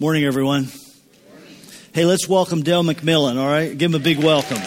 [0.00, 0.68] Morning, everyone.
[1.92, 3.76] Hey, let's welcome Dale McMillan, all right?
[3.76, 4.58] Give him a big welcome.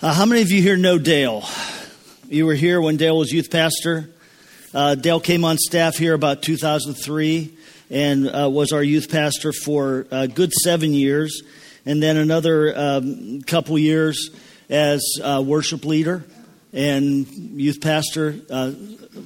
[0.00, 1.42] Uh, how many of you here know Dale?
[2.28, 4.08] You were here when Dale was youth pastor.
[4.72, 7.52] Uh, Dale came on staff here about 2003
[7.90, 11.42] and uh, was our youth pastor for a good seven years,
[11.84, 14.30] and then another um, couple years
[14.70, 16.24] as worship leader
[16.74, 18.72] and youth pastor uh,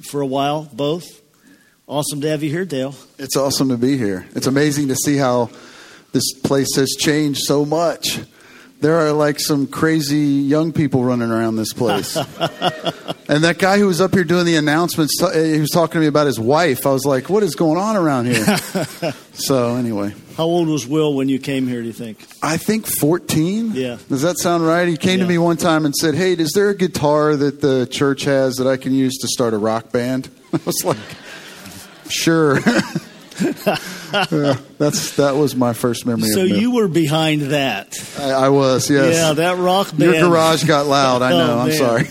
[0.09, 1.05] for a while, both.
[1.87, 2.93] Awesome to have you here, Dale.
[3.17, 4.27] It's awesome to be here.
[4.35, 5.49] It's amazing to see how
[6.11, 8.19] this place has changed so much.
[8.81, 12.15] There are like some crazy young people running around this place.
[13.27, 15.99] and that guy who was up here doing the announcements, eh, he was talking to
[15.99, 16.87] me about his wife.
[16.87, 18.57] I was like, what is going on around here?
[19.33, 20.13] so, anyway.
[20.37, 22.25] How old was Will when you came here, do you think?
[22.41, 23.71] I think 14.
[23.73, 23.97] Yeah.
[24.07, 24.87] Does that sound right?
[24.87, 25.25] He came yeah.
[25.25, 28.55] to me one time and said, hey, is there a guitar that the church has
[28.55, 30.29] that I can use to start a rock band?
[30.53, 30.97] I was like,
[32.09, 32.59] sure.
[34.13, 36.29] Yeah, that's that was my first memory.
[36.29, 37.95] So you were behind that.
[38.17, 39.15] I, I, was, yes.
[39.15, 40.01] Yeah, that rock band.
[40.01, 41.21] Your garage got loud.
[41.21, 41.55] I know.
[41.55, 42.07] oh, I'm sorry.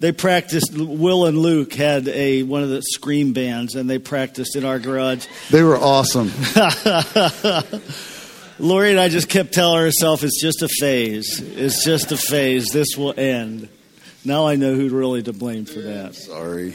[0.00, 0.76] They practiced.
[0.76, 4.78] Will and Luke had a one of the scream bands, and they practiced in our
[4.78, 5.26] garage.
[5.50, 6.30] They were awesome.
[8.58, 11.40] Lori and I just kept telling ourselves, "It's just a phase.
[11.40, 12.70] It's just a phase.
[12.70, 13.68] This will end."
[14.24, 16.14] Now I know who's really to blame for that.
[16.14, 16.74] Sorry.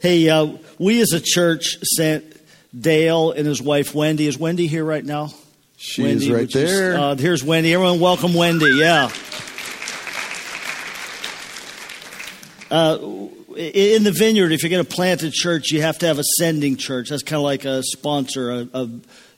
[0.00, 2.29] Hey, uh, we as a church sent
[2.78, 4.26] Dale and his wife Wendy.
[4.26, 5.30] Is Wendy here right now?
[5.76, 6.98] She Wendy, is right there.
[6.98, 7.72] uh, here's Wendy.
[7.72, 8.66] Everyone, welcome Wendy.
[8.78, 9.10] Yeah.
[12.70, 12.98] Uh,
[13.56, 16.24] in the vineyard, if you're going to plant a church, you have to have a
[16.38, 17.08] sending church.
[17.08, 18.84] That's kind of like a sponsor, a, a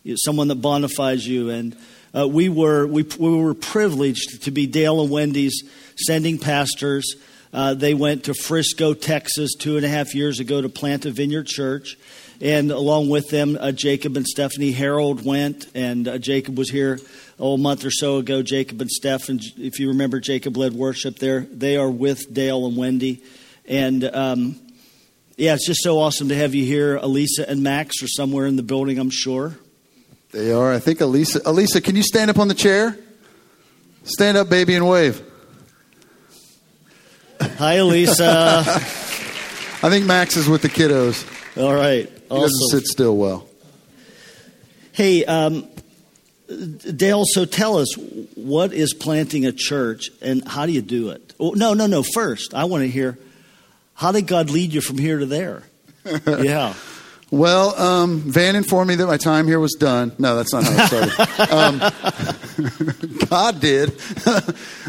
[0.03, 1.51] you know, someone that bonifies you.
[1.51, 1.77] And
[2.15, 5.63] uh, we were we, we were privileged to be Dale and Wendy's
[5.97, 7.15] sending pastors.
[7.53, 11.11] Uh, they went to Frisco, Texas, two and a half years ago to plant a
[11.11, 11.97] vineyard church.
[12.43, 16.99] And along with them, uh, Jacob and Stephanie Harold went, and uh, Jacob was here
[17.39, 18.43] oh, a month or so ago.
[18.43, 21.43] Jacob and Steph, and if you remember, Jacob led worship there.
[21.43, 23.23] They are with Dale and Wendy.
[23.65, 24.61] And um,
[25.37, 26.97] yeah, it's just so awesome to have you here.
[26.97, 29.57] Elisa and Max are somewhere in the building, I'm sure.
[30.33, 30.73] They are.
[30.73, 31.43] I think Elisa.
[31.47, 32.99] Elisa, can you stand up on the chair?
[34.03, 35.23] Stand up, baby, and wave.
[37.41, 38.65] Hi, Elisa.
[38.67, 41.25] I think Max is with the kiddos.
[41.57, 42.12] All right.
[42.33, 43.49] He doesn't sit still well.
[44.93, 45.67] Hey, um,
[46.49, 47.95] Dale, so tell us,
[48.35, 51.35] what is planting a church and how do you do it?
[51.41, 52.03] Oh, no, no, no.
[52.03, 53.19] First, I want to hear
[53.95, 55.63] how did God lead you from here to there?
[56.27, 56.75] yeah.
[57.31, 60.13] Well, um, Van informed me that my time here was done.
[60.19, 61.51] No, that's not how it started.
[63.13, 63.93] um, God did.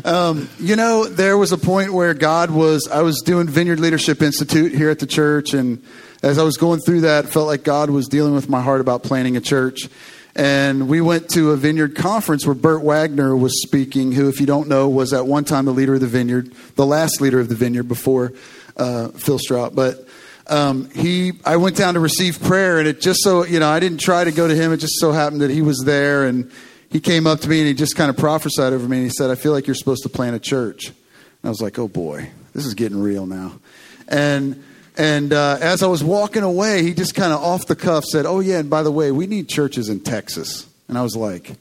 [0.03, 4.21] um, you know, there was a point where God was, I was doing Vineyard Leadership
[4.21, 5.81] Institute here at the church, and
[6.23, 9.03] as I was going through that, felt like God was dealing with my heart about
[9.03, 9.89] planning a church.
[10.35, 14.47] And we went to a vineyard conference where Bert Waggoner was speaking, who, if you
[14.47, 17.49] don't know, was at one time the leader of the vineyard, the last leader of
[17.49, 18.33] the vineyard before
[18.77, 19.75] uh, Phil Strout.
[19.75, 20.07] But
[20.47, 23.79] um, he, I went down to receive prayer, and it just so, you know, I
[23.79, 24.73] didn't try to go to him.
[24.73, 26.51] It just so happened that he was there, and
[26.89, 29.11] he came up to me and he just kind of prophesied over me, and he
[29.11, 30.87] said, I feel like you're supposed to plant a church.
[30.87, 30.95] And
[31.43, 33.59] I was like, oh boy, this is getting real now.
[34.07, 34.63] And
[34.97, 38.25] and uh, as I was walking away, he just kind of off the cuff said,
[38.25, 40.67] Oh, yeah, and by the way, we need churches in Texas.
[40.87, 41.55] And I was like,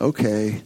[0.00, 0.62] Okay.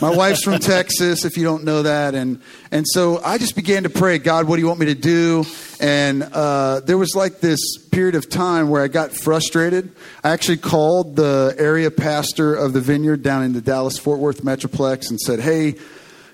[0.00, 2.14] My wife's from Texas, if you don't know that.
[2.14, 4.94] And, and so I just began to pray, God, what do you want me to
[4.94, 5.44] do?
[5.80, 9.92] And uh, there was like this period of time where I got frustrated.
[10.22, 14.42] I actually called the area pastor of the vineyard down in the Dallas Fort Worth
[14.42, 15.76] Metroplex and said, Hey,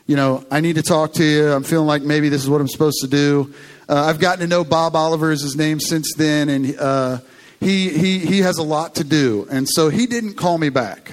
[0.09, 1.53] you know, I need to talk to you.
[1.53, 3.53] I'm feeling like maybe this is what I'm supposed to do.
[3.91, 7.19] Uh, I've gotten to know Bob Oliver is his name since then, and uh,
[7.61, 9.47] he, he, he has a lot to do.
[9.51, 11.13] And so he didn't call me back.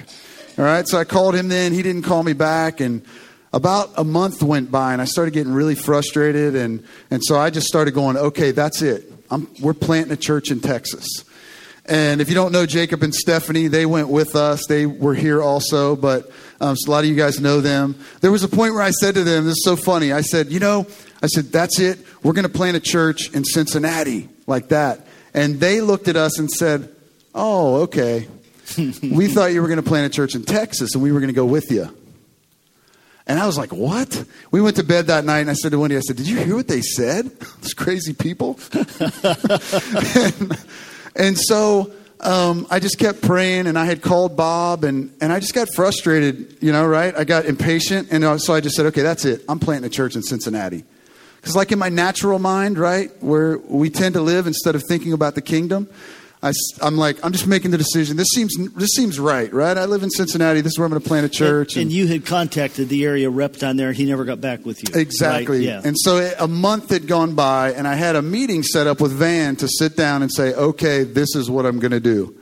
[0.56, 1.74] All right, so I called him then.
[1.74, 3.04] He didn't call me back, and
[3.52, 6.56] about a month went by, and I started getting really frustrated.
[6.56, 9.12] And, and so I just started going, okay, that's it.
[9.30, 11.06] I'm, we're planting a church in Texas.
[11.88, 14.66] And if you don't know Jacob and Stephanie, they went with us.
[14.66, 16.30] They were here also, but
[16.60, 17.96] um, so a lot of you guys know them.
[18.20, 20.12] There was a point where I said to them, This is so funny.
[20.12, 20.86] I said, You know,
[21.22, 21.98] I said, That's it.
[22.22, 25.06] We're going to plant a church in Cincinnati like that.
[25.32, 26.92] And they looked at us and said,
[27.34, 28.26] Oh, okay.
[28.78, 31.28] we thought you were going to plant a church in Texas and we were going
[31.28, 31.88] to go with you.
[33.28, 34.24] And I was like, what?
[34.52, 36.38] We went to bed that night and I said to Wendy, I said, did you
[36.38, 37.26] hear what they said?
[37.60, 38.58] Those crazy people.
[38.72, 40.56] and,
[41.18, 45.40] and, so um, I just kept praying and I had called Bob and, and I
[45.40, 47.14] just got frustrated, you know, right?
[47.16, 48.08] I got impatient.
[48.10, 49.44] And uh, so I just said, okay, that's it.
[49.48, 50.84] I'm planting a church in Cincinnati.
[51.36, 55.12] Because, like in my natural mind, right, where we tend to live instead of thinking
[55.12, 55.88] about the kingdom,
[56.46, 58.16] I, am like, I'm just making the decision.
[58.16, 59.76] This seems this seems right, right?
[59.76, 60.60] I live in Cincinnati.
[60.60, 61.74] This is where I'm going to plant a church.
[61.74, 63.92] And, and, you had contacted the area rep down there.
[63.92, 65.00] He never got back with you.
[65.00, 65.58] Exactly.
[65.58, 65.66] Right?
[65.66, 65.82] Yeah.
[65.84, 69.12] And so a month had gone by, and I had a meeting set up with
[69.12, 72.36] Van to sit down and say, okay, this is what I'm going to do.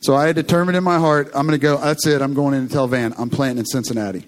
[0.00, 1.78] So I had determined in my heart, I'm going to go.
[1.78, 2.22] That's it.
[2.22, 4.26] I'm going in and tell Van I'm planting in Cincinnati.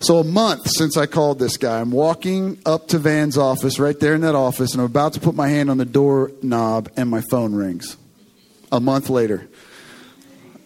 [0.00, 3.98] So, a month since I called this guy, I'm walking up to Van's office, right
[3.98, 6.90] there in that office, and I'm about to put my hand on the door knob,
[6.96, 7.96] and my phone rings.
[8.74, 9.46] A month later.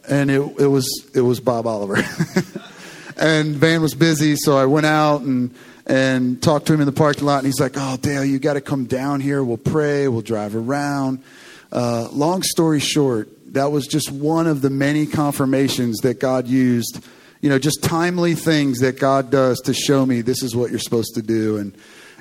[0.08, 1.96] And it, it, was, it was Bob Oliver.
[3.19, 5.55] and Van was busy, so I went out and,
[5.87, 8.55] and talked to him in the parking lot, and he's like, Oh, Dale, you got
[8.55, 9.44] to come down here.
[9.44, 11.22] We'll pray, we'll drive around.
[11.70, 17.04] Uh, long story short, that was just one of the many confirmations that God used
[17.40, 20.81] you know, just timely things that God does to show me this is what you're
[20.81, 21.58] supposed to do.
[21.58, 21.72] And,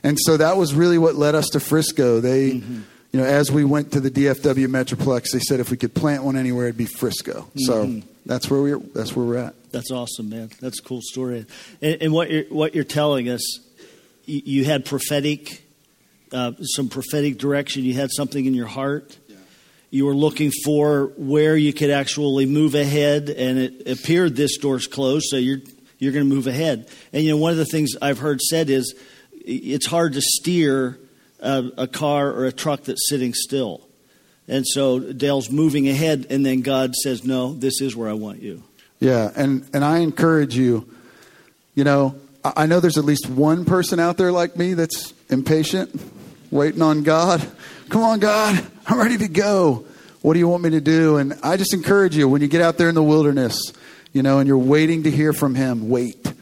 [0.04, 2.20] and so that was really what led us to Frisco.
[2.20, 2.82] They, mm-hmm.
[3.18, 6.24] You know, as we went to the DFW Metroplex, they said if we could plant
[6.24, 7.42] one anywhere, it'd be Frisco.
[7.42, 7.60] Mm-hmm.
[7.62, 9.56] So that's where we're, that's where we're at.
[9.72, 10.52] That's awesome, man.
[10.62, 11.48] That's a cool story.
[11.82, 13.42] And, and what you're, what you're telling us,
[14.26, 15.64] you, you had prophetic,
[16.32, 17.86] uh, some prophetic direction.
[17.86, 19.18] You had something in your heart
[19.90, 24.86] you were looking for where you could actually move ahead, and it appeared this door's
[24.86, 25.60] closed, so you're
[25.98, 26.90] you're going to move ahead.
[27.14, 28.94] And you know, one of the things I've heard said is
[29.46, 31.00] it's hard to steer
[31.40, 33.82] a, a car or a truck that's sitting still.
[34.48, 38.42] And so Dale's moving ahead, and then God says, "No, this is where I want
[38.42, 38.64] you."
[39.00, 40.88] Yeah, and and I encourage you.
[41.76, 46.00] You know, I know there's at least one person out there like me that's impatient,
[46.50, 47.46] waiting on God.
[47.90, 49.86] Come on, God, I'm ready to go.
[50.22, 51.18] What do you want me to do?
[51.18, 53.74] And I just encourage you when you get out there in the wilderness,
[54.14, 56.34] you know, and you're waiting to hear from Him, wait.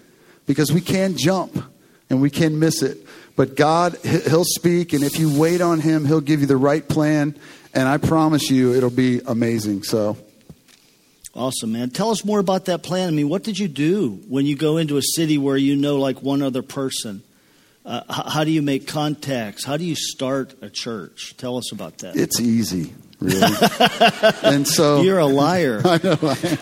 [0.45, 1.63] Because we can jump
[2.09, 2.99] and we can miss it.
[3.35, 6.87] But God, He'll speak, and if you wait on Him, He'll give you the right
[6.87, 7.37] plan.
[7.73, 9.83] And I promise you, it'll be amazing.
[9.83, 10.17] So.
[11.33, 11.89] Awesome, man.
[11.89, 13.09] Tell us more about that plan.
[13.09, 15.97] I mean, what did you do when you go into a city where you know
[15.97, 17.23] like one other person?
[17.85, 19.65] Uh, how do you make contacts?
[19.65, 21.35] How do you start a church?
[21.37, 22.15] Tell us about that.
[22.15, 23.41] It's easy, really.
[24.43, 25.81] and so you're a liar.
[25.85, 26.17] I know.
[26.21, 26.57] I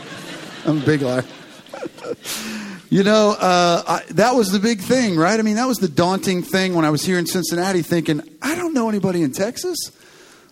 [0.66, 1.24] am a big liar.
[2.94, 5.40] you know, uh, I, that was the big thing, right?
[5.40, 8.54] I mean, that was the daunting thing when I was here in Cincinnati, thinking I
[8.54, 9.80] don't know anybody in Texas.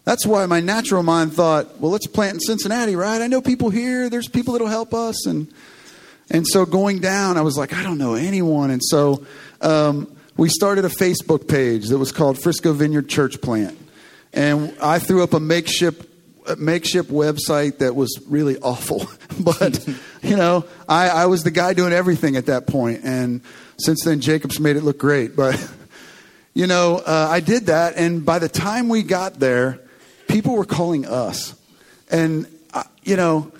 [0.05, 3.21] That's why my natural mind thought, well, let's plant in Cincinnati, right?
[3.21, 4.09] I know people here.
[4.09, 5.53] There's people that'll help us, and
[6.31, 9.23] and so going down, I was like, I don't know anyone, and so.
[9.61, 10.07] Um,
[10.37, 13.77] we started a Facebook page that was called Frisco Vineyard Church Plant.
[14.33, 16.10] And I threw up a makeshift
[16.57, 19.05] makeshift website that was really awful.
[19.39, 19.87] but,
[20.21, 23.01] you know, I, I was the guy doing everything at that point.
[23.03, 23.41] And
[23.77, 25.35] since then, Jacob's made it look great.
[25.41, 25.71] But,
[26.53, 27.95] you know, uh, I did that.
[27.95, 29.79] And by the time we got there,
[30.27, 31.55] people were calling us.
[32.09, 33.53] And, uh, you know,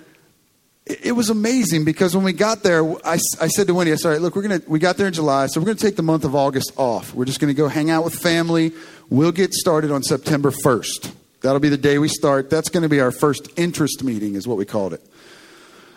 [0.84, 4.20] it was amazing because when we got there, I, I said to Wendy, I said,
[4.20, 6.24] look, we're gonna, we got there in July, so we're going to take the month
[6.24, 7.14] of August off.
[7.14, 8.72] We're just going to go hang out with family.
[9.08, 11.12] We'll get started on September 1st.
[11.42, 12.50] That'll be the day we start.
[12.50, 15.00] That's going to be our first interest meeting, is what we called it.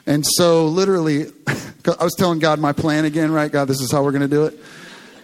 [0.06, 3.51] And so, literally, I was telling God my plan again, right?
[3.51, 4.59] God, this is how we're going to do it.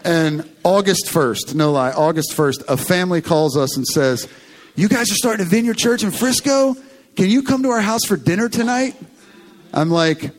[0.03, 4.27] And August 1st, no lie, August 1st, a family calls us and says,
[4.75, 6.75] You guys are starting a vineyard church in Frisco?
[7.15, 8.95] Can you come to our house for dinner tonight?
[9.73, 10.31] I'm like,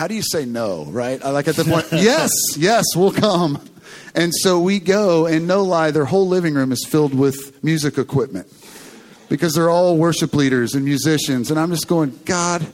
[0.00, 1.22] how do you say no, right?
[1.22, 3.60] I like at the point, yes, yes, we'll come.
[4.14, 7.98] And so we go, and no lie, their whole living room is filled with music
[7.98, 8.52] equipment
[9.28, 11.50] because they're all worship leaders and musicians.
[11.50, 12.66] And I'm just going, God,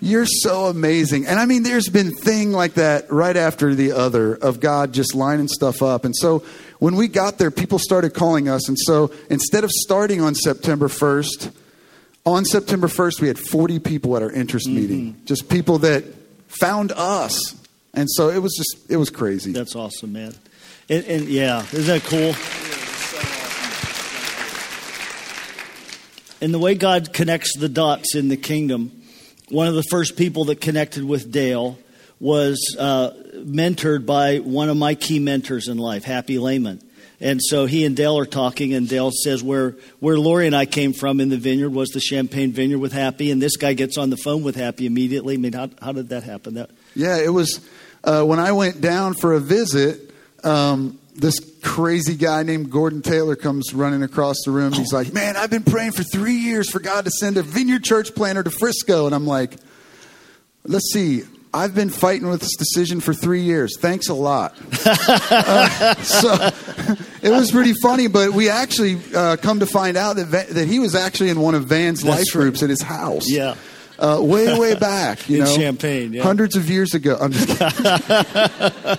[0.00, 1.26] you're so amazing.
[1.26, 5.14] And I mean, there's been thing like that right after the other of God just
[5.14, 6.04] lining stuff up.
[6.04, 6.44] And so
[6.78, 8.68] when we got there, people started calling us.
[8.68, 11.52] And so instead of starting on September 1st,
[12.26, 14.76] on September 1st, we had 40 people at our interest mm-hmm.
[14.76, 16.04] meeting, just people that
[16.48, 17.56] found us.
[17.94, 19.52] And so it was just, it was crazy.
[19.52, 20.34] That's awesome, man.
[20.88, 22.34] And, and yeah, isn't that cool?
[26.42, 29.02] And the way God connects the dots in the kingdom,
[29.48, 31.78] one of the first people that connected with Dale
[32.20, 36.82] was uh, mentored by one of my key mentors in life, Happy Leman.
[37.20, 40.66] And so he and Dale are talking, and Dale says, where, where Lori and I
[40.66, 43.96] came from in the vineyard was the Champaign Vineyard with Happy, and this guy gets
[43.96, 45.34] on the phone with Happy immediately.
[45.34, 46.54] I mean, how, how did that happen?
[46.54, 46.70] That...
[46.94, 47.66] Yeah, it was
[48.04, 50.10] uh, when I went down for a visit,
[50.44, 54.72] um, this crazy guy named Gordon Taylor comes running across the room.
[54.72, 57.84] He's like, Man, I've been praying for three years for God to send a vineyard
[57.84, 59.06] church planter to Frisco.
[59.06, 59.56] And I'm like,
[60.64, 61.22] Let's see.
[61.52, 63.78] I've been fighting with this decision for three years.
[63.78, 64.56] Thanks a lot.
[64.84, 66.50] uh, so
[67.22, 70.66] it was pretty funny, but we actually uh, come to find out that, Va- that
[70.66, 72.40] he was actually in one of Van's That's life right.
[72.42, 73.30] groups at his house.
[73.30, 73.54] Yeah.
[73.98, 76.22] Uh, way, way back, you In know, Champaign, yeah.
[76.22, 77.16] hundreds of years ago.
[77.20, 78.98] I'm just kidding.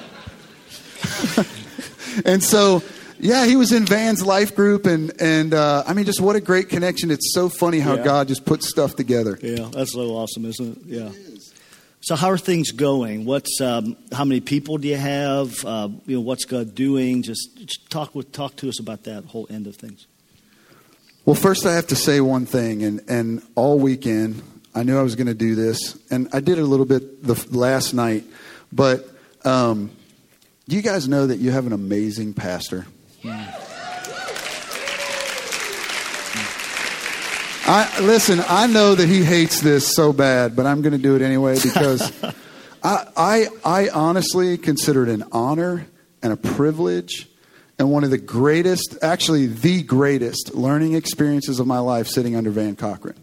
[2.25, 2.81] and so,
[3.19, 6.41] yeah, he was in Van's life group, and and uh, I mean, just what a
[6.41, 7.11] great connection!
[7.11, 8.03] It's so funny how Yeah.
[8.03, 9.37] God just puts stuff together.
[9.41, 10.83] Yeah, that's so awesome, isn't it?
[10.85, 11.11] Yeah.
[12.01, 13.25] So how are things going?
[13.25, 15.65] What's um, how many people do you have?
[15.65, 17.23] Uh, you know, what's God doing?
[17.23, 20.05] Just, just talk with talk to us about that whole end of things.
[21.25, 24.43] Well, first I have to say one thing, and, and all weekend
[24.75, 27.23] I knew I was going to do this, and I did it a little bit
[27.23, 28.25] the last night.
[28.73, 29.07] But
[29.45, 29.89] um,
[30.67, 32.85] do you guys know that you have an amazing pastor?
[37.67, 38.41] I listen.
[38.47, 41.57] I know that he hates this so bad, but I'm going to do it anyway
[41.61, 42.11] because
[42.83, 45.87] I, I, I honestly consider it an honor
[46.21, 47.27] and a privilege
[47.79, 52.51] and one of the greatest, actually the greatest learning experiences of my life sitting under
[52.51, 53.15] Van Cochran.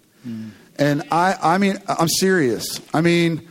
[0.78, 2.80] And I, I mean, I'm serious.
[2.94, 3.48] I mean,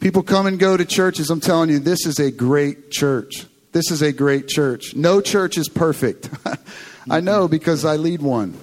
[0.00, 1.30] people come and go to churches.
[1.30, 3.46] I'm telling you, this is a great church.
[3.72, 4.94] This is a great church.
[4.94, 6.30] No church is perfect.
[7.10, 8.58] I know because I lead one.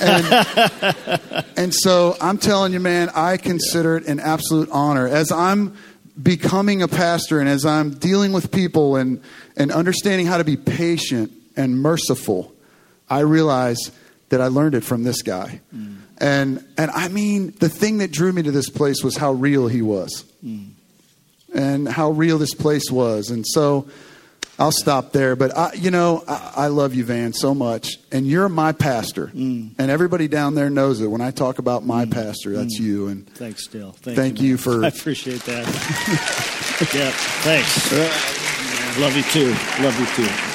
[0.00, 5.06] And, and so I'm telling you, man, I consider it an absolute honor.
[5.06, 5.76] As I'm
[6.20, 9.22] becoming a pastor and as I'm dealing with people and,
[9.56, 12.54] and understanding how to be patient and merciful,
[13.08, 13.90] I realize
[14.30, 15.60] that I learned it from this guy.
[15.74, 15.93] Mm.
[16.18, 19.66] And, and I mean, the thing that drew me to this place was how real
[19.68, 20.66] he was hmm.
[21.54, 23.30] and how real this place was.
[23.30, 23.88] And so
[24.58, 25.34] I'll stop there.
[25.34, 27.98] But, I, you know, I, I love you, Van, so much.
[28.12, 29.28] And you're my pastor.
[29.28, 29.68] Hmm.
[29.78, 31.08] And everybody down there knows it.
[31.08, 32.12] When I talk about my hmm.
[32.12, 33.08] pastor, that's you.
[33.08, 33.92] And Thanks, Dale.
[33.92, 34.44] Thank, Thank man.
[34.44, 35.66] you for- I appreciate that.
[36.94, 37.10] yeah,
[37.42, 37.92] thanks.
[38.98, 39.50] Love you too.
[39.82, 40.53] Love you too.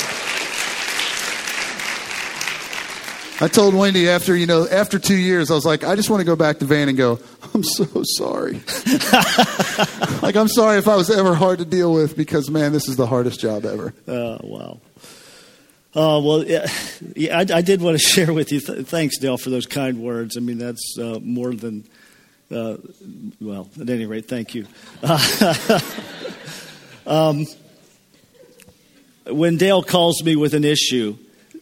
[3.42, 6.20] I told Wendy after, you know, after two years, I was like, I just want
[6.20, 7.20] to go back to Van and go,
[7.54, 8.54] I'm so sorry.
[10.22, 12.98] like, I'm sorry if I was ever hard to deal with because, man, this is
[12.98, 13.94] the hardest job ever.
[14.10, 14.82] Oh, wow.
[15.96, 16.68] Oh, well, yeah,
[17.16, 18.60] yeah I, I did want to share with you.
[18.60, 20.36] Th- thanks, Dale, for those kind words.
[20.36, 21.88] I mean, that's uh, more than,
[22.52, 22.76] uh,
[23.40, 24.68] well, at any rate, thank you.
[27.08, 27.46] um,
[29.28, 31.18] when Dale calls me with an issue,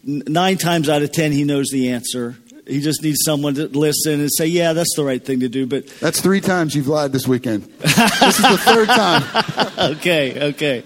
[0.08, 2.36] nine times out of ten, he knows the answer.
[2.66, 5.66] He just needs someone to listen and say, yeah, that's the right thing to do.
[5.66, 7.64] But That's three times you've lied this weekend.
[7.80, 9.24] this is the third time
[9.96, 10.84] okay, okay.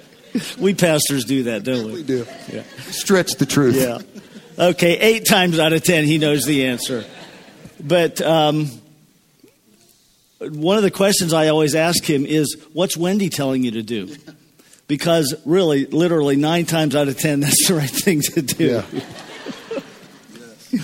[0.60, 1.94] We pastors do that, don't we?
[1.94, 2.28] we do.
[2.52, 2.64] Yeah.
[2.92, 3.76] Stretch the truth.
[3.76, 4.00] Yeah.
[4.64, 7.04] Okay, eight times out of ten, he knows the answer.
[7.84, 8.70] But um,
[10.40, 14.16] one of the questions I always ask him is, What's Wendy telling you to do?
[14.92, 18.84] Because really, literally, nine times out of ten, that's the right thing to do.
[18.84, 19.02] Yeah.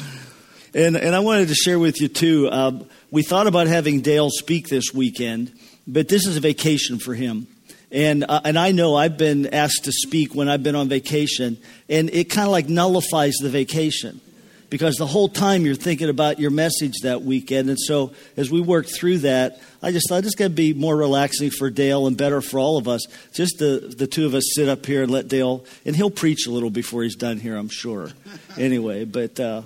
[0.73, 2.51] And, and I wanted to share with you, too.
[2.51, 5.51] Um, we thought about having Dale speak this weekend,
[5.87, 7.47] but this is a vacation for him.
[7.91, 11.57] And, uh, and I know I've been asked to speak when I've been on vacation,
[11.89, 14.21] and it kind of like nullifies the vacation
[14.69, 17.69] because the whole time you're thinking about your message that weekend.
[17.69, 20.95] And so as we work through that, I just thought it's going to be more
[20.95, 23.05] relaxing for Dale and better for all of us.
[23.33, 26.47] Just the, the two of us sit up here and let Dale, and he'll preach
[26.47, 28.09] a little before he's done here, I'm sure.
[28.57, 29.39] anyway, but.
[29.39, 29.62] Uh,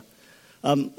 [0.64, 0.92] um,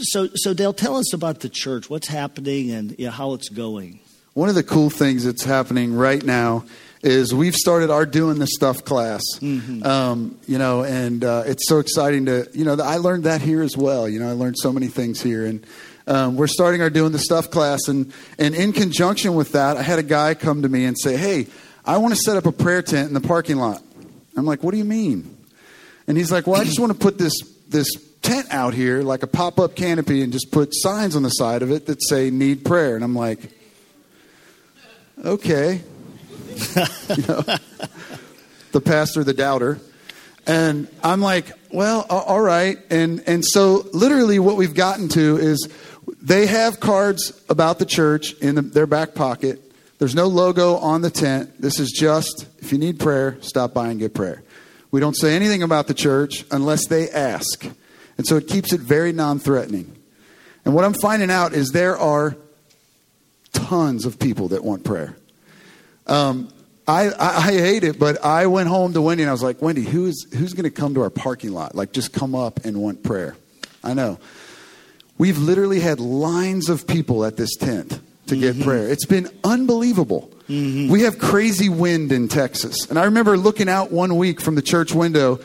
[0.00, 1.90] so, so Dale, tell us about the church.
[1.90, 3.98] What's happening and you know, how it's going?
[4.34, 6.64] One of the cool things that's happening right now
[7.02, 9.22] is we've started our doing the stuff class.
[9.82, 12.76] Um, you know, and uh, it's so exciting to you know.
[12.82, 14.08] I learned that here as well.
[14.08, 15.64] You know, I learned so many things here, and
[16.06, 17.88] um, we're starting our doing the stuff class.
[17.88, 21.16] And and in conjunction with that, I had a guy come to me and say,
[21.16, 21.46] "Hey,
[21.84, 23.82] I want to set up a prayer tent in the parking lot."
[24.36, 25.36] I'm like, "What do you mean?"
[26.06, 27.34] And he's like, "Well, I just want to put this
[27.68, 27.88] this
[28.22, 31.62] tent out here, like a pop up canopy, and just put signs on the side
[31.62, 33.38] of it that say need prayer." And I'm like,
[35.24, 35.82] "Okay."
[37.16, 37.44] you know,
[38.72, 39.80] the pastor, the doubter.
[40.46, 42.78] And I'm like, well, all right.
[42.90, 45.68] And and so literally what we've gotten to is
[46.22, 49.60] they have cards about the church in the, their back pocket.
[49.98, 51.60] There's no logo on the tent.
[51.60, 54.42] This is just if you need prayer, stop by and get prayer.
[54.90, 57.64] We don't say anything about the church unless they ask.
[58.16, 59.94] And so it keeps it very non-threatening.
[60.64, 62.36] And what I'm finding out is there are
[63.52, 65.17] tons of people that want prayer.
[66.08, 66.48] Um,
[66.86, 69.82] I, I, hate it, but I went home to Wendy and I was like, Wendy,
[69.82, 71.74] who is who's going to come to our parking lot?
[71.74, 73.36] Like, just come up and want prayer.
[73.84, 74.18] I know.
[75.18, 78.88] We've literally had lines of people at this tent to get prayer.
[78.88, 80.30] It's been unbelievable.
[80.90, 82.88] We have crazy wind in Texas.
[82.88, 85.40] And I remember looking out one week from the church window,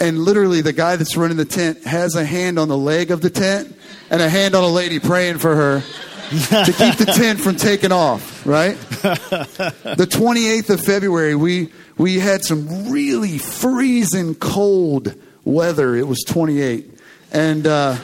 [0.00, 3.20] and literally the guy that's running the tent has a hand on the leg of
[3.20, 3.76] the tent
[4.10, 5.82] and a hand on a lady praying for her
[6.64, 8.78] to keep the tent from taking off, right?
[9.02, 15.12] the 28th of February, we, we had some really freezing cold
[15.44, 15.96] weather.
[15.96, 16.88] It was 28.
[17.32, 17.96] And, uh,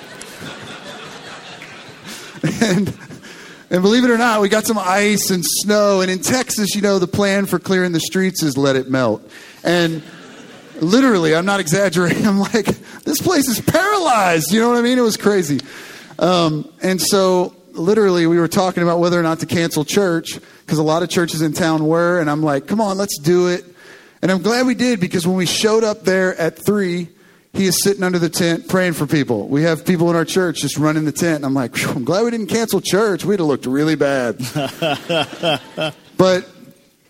[2.63, 2.99] and,
[3.71, 6.01] and believe it or not, we got some ice and snow.
[6.01, 9.23] And in Texas, you know, the plan for clearing the streets is let it melt.
[9.63, 10.03] And
[10.81, 12.27] literally, I'm not exaggerating.
[12.27, 12.67] I'm like,
[13.05, 14.51] this place is paralyzed.
[14.51, 14.99] You know what I mean?
[14.99, 15.61] It was crazy.
[16.19, 20.79] Um, and so, literally, we were talking about whether or not to cancel church because
[20.79, 22.21] a lot of churches in town were.
[22.21, 23.65] And I'm like, come on, let's do it.
[24.23, 27.09] And I'm glad we did because when we showed up there at three,
[27.53, 29.49] he is sitting under the tent praying for people.
[29.49, 31.37] We have people in our church just running the tent.
[31.37, 33.25] And I'm like, I'm glad we didn't cancel church.
[33.25, 34.39] We'd have looked really bad.
[36.17, 36.49] but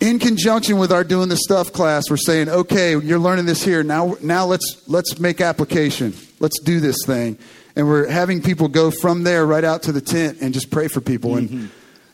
[0.00, 3.82] in conjunction with our doing the stuff class, we're saying, okay, you're learning this here.
[3.82, 6.14] Now, now let's let's make application.
[6.38, 7.38] Let's do this thing.
[7.76, 10.88] And we're having people go from there right out to the tent and just pray
[10.88, 11.36] for people.
[11.36, 11.66] And mm-hmm.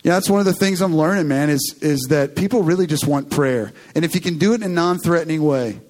[0.03, 3.07] yeah, that's one of the things I'm learning, man, is is that people really just
[3.07, 3.73] want prayer.
[3.95, 5.81] And if you can do it in a non-threatening way,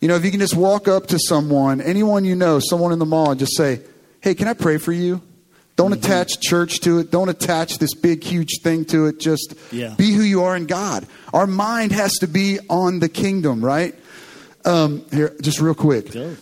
[0.00, 2.98] you know, if you can just walk up to someone, anyone you know, someone in
[2.98, 3.80] the mall, and just say,
[4.20, 5.22] hey, can I pray for you?
[5.76, 6.04] Don't mm-hmm.
[6.04, 7.10] attach church to it.
[7.10, 9.18] Don't attach this big, huge thing to it.
[9.18, 9.94] Just yeah.
[9.96, 11.06] be who you are in God.
[11.32, 13.94] Our mind has to be on the kingdom, right?
[14.64, 16.14] Um, here, just real quick.
[16.14, 16.34] Yeah.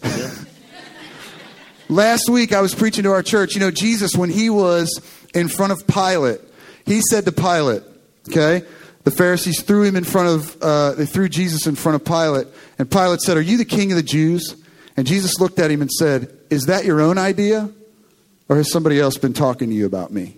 [1.88, 3.54] Last week, I was preaching to our church.
[3.54, 5.00] You know, Jesus, when he was
[5.34, 6.40] in front of Pilate,
[6.86, 7.82] he said to Pilate,
[8.28, 8.64] okay,
[9.04, 12.46] the Pharisees threw him in front of, uh, they threw Jesus in front of Pilate.
[12.78, 14.56] And Pilate said, Are you the king of the Jews?
[14.96, 17.70] And Jesus looked at him and said, Is that your own idea?
[18.48, 20.36] Or has somebody else been talking to you about me?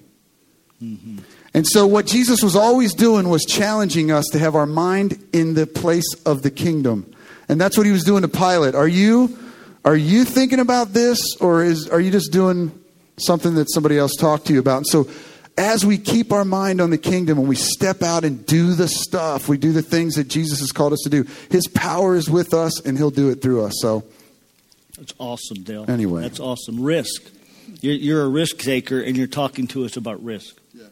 [0.82, 1.18] Mm-hmm.
[1.54, 5.54] And so, what Jesus was always doing was challenging us to have our mind in
[5.54, 7.12] the place of the kingdom.
[7.48, 8.74] And that's what he was doing to Pilate.
[8.74, 9.36] Are you,
[9.86, 12.72] are you thinking about this, or is, are you just doing
[13.18, 14.78] something that somebody else talked to you about?
[14.78, 15.08] And so,
[15.56, 18.88] as we keep our mind on the kingdom and we step out and do the
[18.88, 22.28] stuff, we do the things that Jesus has called us to do, his power is
[22.28, 23.74] with us and he'll do it through us.
[23.80, 24.04] So,
[24.98, 25.84] that's awesome, Dale.
[25.88, 26.82] Anyway, that's awesome.
[26.82, 27.22] Risk.
[27.80, 30.56] You're, you're a risk taker and you're talking to us about risk.
[30.74, 30.86] Yeah.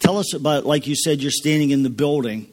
[0.00, 2.48] Tell us about, like you said, you're standing in the building.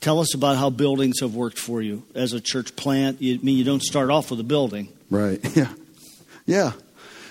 [0.00, 3.20] Tell us about how buildings have worked for you as a church plant.
[3.20, 5.40] You I mean you don't start off with a building, right?
[5.56, 5.72] Yeah,
[6.46, 6.72] yeah.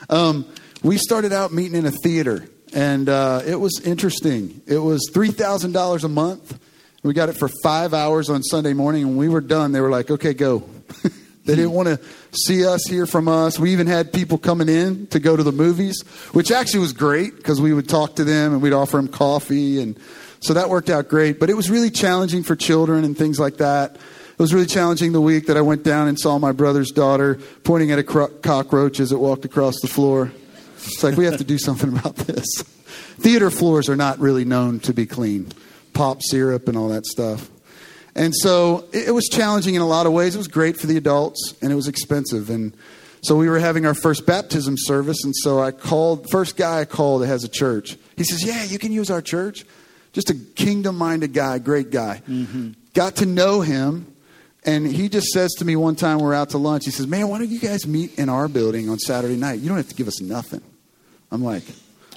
[0.10, 0.46] Um,
[0.84, 4.62] we started out meeting in a theater and uh, it was interesting.
[4.66, 6.60] It was three thousand dollars a month.
[7.04, 9.90] We got it for five hours on Sunday morning, and we were done, they were
[9.90, 10.68] like, "Okay, go."
[11.46, 12.00] they didn't want to
[12.32, 13.58] see us, hear from us.
[13.58, 16.02] We even had people coming in to go to the movies,
[16.34, 19.82] which actually was great because we would talk to them and we'd offer them coffee,
[19.82, 19.98] and
[20.40, 21.40] so that worked out great.
[21.40, 23.96] But it was really challenging for children and things like that.
[23.96, 27.40] It was really challenging the week that I went down and saw my brother's daughter
[27.64, 30.32] pointing at a cro- cockroach as it walked across the floor.
[30.78, 32.46] It's like we have to do something about this.
[33.20, 35.48] Theater floors are not really known to be clean,
[35.94, 37.50] pop syrup and all that stuff.
[38.18, 40.34] And so it, was challenging in a lot of ways.
[40.34, 42.50] It was great for the adults, and it was expensive.
[42.50, 42.76] And
[43.22, 46.86] so we were having our first baptism service, and so I called, first guy I
[46.86, 47.96] called that has a church.
[48.16, 49.66] He says, Yeah, you can use our church.
[50.14, 52.22] Just a kingdom minded guy, great guy.
[52.28, 52.72] Mm-hmm.
[52.94, 54.14] Got to know him,
[54.64, 57.28] and he just says to me one time we're out to lunch, he says, Man,
[57.28, 59.60] why don't you guys meet in our building on Saturday night?
[59.60, 60.62] You don't have to give us nothing.
[61.32, 61.64] I'm like,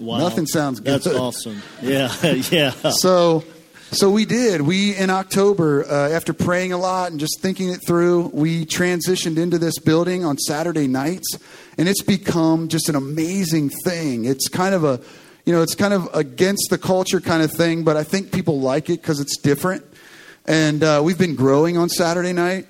[0.01, 0.19] wow.
[0.19, 1.03] nothing sounds good.
[1.03, 1.63] That's awesome.
[1.83, 2.13] Yeah,
[2.51, 2.71] yeah.
[2.71, 3.45] So,
[3.91, 4.61] so we did.
[4.61, 9.37] We in October, uh, after praying a lot and just thinking it through, we transitioned
[9.37, 11.39] into this building on Saturday nights,
[11.77, 14.25] and it's become just an amazing thing.
[14.25, 15.01] It's kind of a,
[15.45, 18.61] you know, it's kind of against the culture kind of thing, but I think people
[18.61, 19.85] like it because it's different.
[20.47, 22.67] And uh, we've been growing on Saturday night.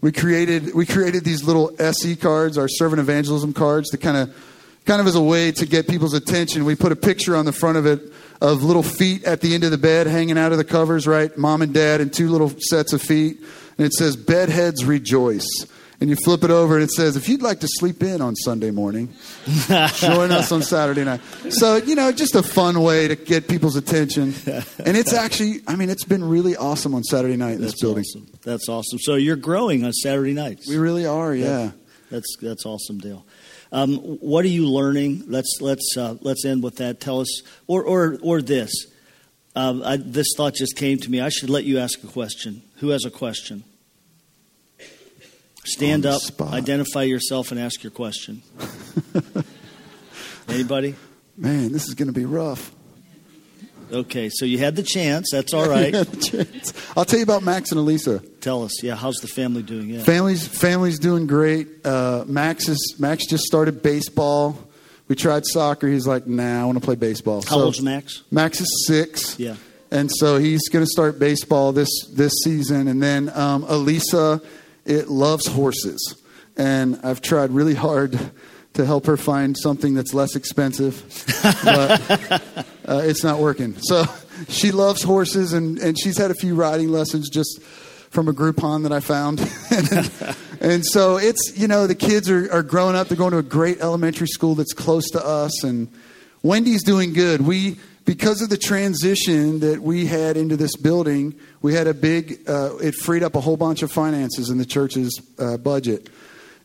[0.00, 4.36] We created we created these little SE cards, our servant evangelism cards, to kind of
[4.84, 6.64] kind of as a way to get people's attention.
[6.64, 9.64] We put a picture on the front of it of little feet at the end
[9.64, 11.36] of the bed hanging out of the covers, right?
[11.38, 13.38] Mom and dad, and two little sets of feet.
[13.78, 15.66] And it says, Bedheads rejoice.
[16.00, 18.34] And you flip it over and it says, if you'd like to sleep in on
[18.34, 19.14] Sunday morning,
[19.66, 21.20] join us on Saturday night.
[21.50, 24.34] So, you know, just a fun way to get people's attention.
[24.84, 27.80] And it's actually, I mean, it's been really awesome on Saturday night in that's this
[27.80, 28.04] building.
[28.08, 28.26] Awesome.
[28.42, 28.98] That's awesome.
[28.98, 30.68] So you're growing on Saturday nights.
[30.68, 31.70] We really are, yeah.
[32.10, 33.24] That's, that's awesome, Dale.
[33.74, 35.24] Um, what are you learning?
[35.26, 37.00] Let's let's uh, let's end with that.
[37.00, 38.70] Tell us, or or or this.
[39.56, 41.20] Um, I, this thought just came to me.
[41.20, 42.62] I should let you ask a question.
[42.76, 43.64] Who has a question?
[45.64, 46.52] Stand up, spot.
[46.52, 48.42] identify yourself, and ask your question.
[50.48, 50.94] Anybody?
[51.36, 52.72] Man, this is going to be rough.
[53.92, 55.28] Okay, so you had the chance.
[55.30, 55.94] That's all right.
[56.96, 58.20] I'll tell you about Max and Elisa.
[58.40, 59.90] Tell us, yeah, how's the family doing?
[59.90, 60.02] Yeah.
[60.02, 61.84] Family's family's doing great.
[61.84, 64.58] Uh, Max is Max just started baseball.
[65.06, 65.86] We tried soccer.
[65.86, 67.42] He's like, Nah, I want to play baseball.
[67.42, 68.22] How old's Max?
[68.30, 69.38] Max is six.
[69.38, 69.56] Yeah.
[69.90, 72.88] And so he's going to start baseball this this season.
[72.88, 74.40] And then um, Elisa,
[74.84, 76.16] it loves horses,
[76.56, 78.18] and I've tried really hard
[78.74, 81.02] to help her find something that's less expensive,
[81.64, 82.10] but
[82.88, 83.76] uh, it's not working.
[83.80, 84.04] So
[84.48, 87.62] she loves horses, and, and she's had a few riding lessons just
[88.10, 89.40] from a Groupon that I found.
[89.70, 93.08] and, and so it's, you know, the kids are, are growing up.
[93.08, 95.88] They're going to a great elementary school that's close to us, and
[96.42, 97.42] Wendy's doing good.
[97.42, 102.40] We, because of the transition that we had into this building, we had a big,
[102.46, 106.10] uh, it freed up a whole bunch of finances in the church's uh, budget.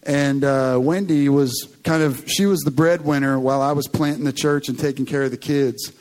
[0.04, 4.34] And uh, Wendy was kind of, she was the breadwinner while I was planting the
[4.34, 5.94] church and taking care of the kids.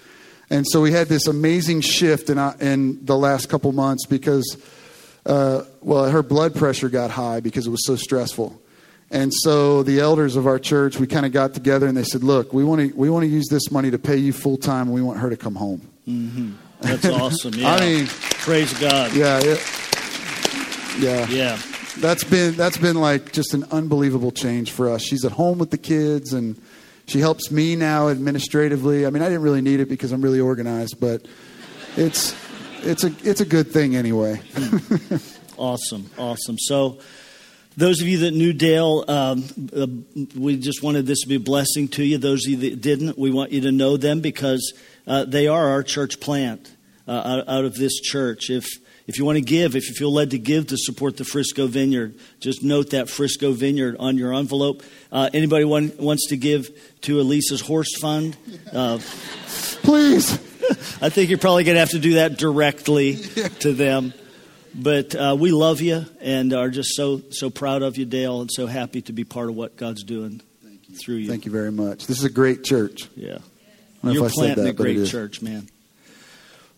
[0.51, 4.57] And so we had this amazing shift in, uh, in the last couple months because,
[5.27, 8.61] uh, well, her blood pressure got high because it was so stressful.
[9.11, 12.23] And so the elders of our church, we kind of got together and they said,
[12.23, 14.89] look, we want to, we want to use this money to pay you full time
[14.89, 15.81] and we want her to come home.
[16.07, 16.53] Mm-hmm.
[16.81, 17.55] That's awesome.
[17.55, 17.75] Yeah.
[17.75, 19.15] I mean, praise God.
[19.15, 19.41] Yeah.
[19.43, 19.61] It,
[20.99, 21.27] yeah.
[21.29, 21.59] Yeah
[22.01, 25.03] that's been that's been like just an unbelievable change for us.
[25.03, 26.61] She's at home with the kids and
[27.07, 29.07] she helps me now administratively.
[29.07, 31.27] I mean, I didn't really need it because I'm really organized, but
[31.97, 32.37] it's
[32.83, 34.41] it's a it's a good thing anyway.
[35.57, 36.59] awesome, awesome.
[36.59, 37.01] So.
[37.79, 39.87] Those of you that knew Dale, um, uh,
[40.37, 42.19] we just wanted this to be a blessing to you.
[42.19, 44.73] Those of you that didn't, we want you to know them because
[45.07, 46.75] uh, they are our church plant
[47.07, 48.51] uh, out, out, of this church.
[48.51, 48.67] If
[49.07, 51.69] if you want to give, if you feel led to give to support the Frisco
[51.69, 54.83] Vineyard, just note that Frisco Vineyard on your envelope.
[55.13, 58.37] Uh, anybody want, wants to give to Elisa's horse fund?
[58.73, 58.99] Uh,
[59.85, 60.33] Please.
[61.01, 63.15] I think you're probably going to have to do that directly
[63.61, 64.15] to them.
[64.81, 68.51] But uh, we love you and are just so so proud of you, Dale, and
[68.51, 70.41] so happy to be part of what God's doing
[70.87, 70.97] you.
[70.97, 71.29] through you.
[71.29, 72.07] Thank you very much.
[72.07, 73.09] This is a great church.
[73.17, 73.39] Yeah,
[74.05, 75.69] you're planting that, a great church, man.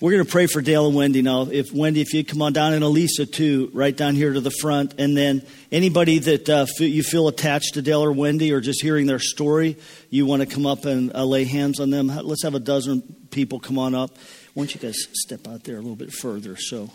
[0.01, 1.43] We're going to pray for Dale and Wendy now.
[1.43, 4.51] If Wendy, if you come on down, and Elisa too, right down here to the
[4.51, 8.81] front, and then anybody that uh, you feel attached to Dale or Wendy, or just
[8.81, 9.77] hearing their story,
[10.09, 12.07] you want to come up and uh, lay hands on them.
[12.07, 14.17] Let's have a dozen people come on up.
[14.55, 16.57] Why don't you guys step out there a little bit further?
[16.57, 16.89] So,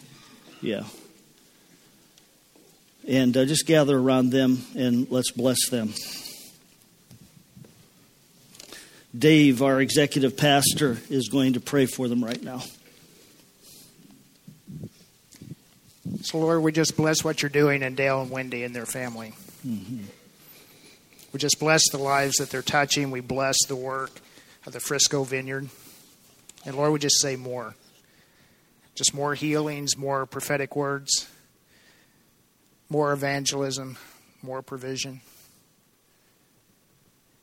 [0.66, 0.84] yeah,
[3.08, 5.94] and uh, just gather around them and let's bless them.
[9.18, 12.62] Dave, our executive pastor, is going to pray for them right now.
[16.24, 19.34] So, Lord, we just bless what you're doing in Dale and Wendy and their family.
[19.66, 20.04] Mm-hmm.
[21.32, 23.12] We just bless the lives that they're touching.
[23.12, 24.20] We bless the work
[24.66, 25.70] of the Frisco Vineyard.
[26.66, 27.76] And Lord, we just say more.
[28.96, 31.28] Just more healings, more prophetic words,
[32.90, 33.98] more evangelism,
[34.42, 35.22] more provision.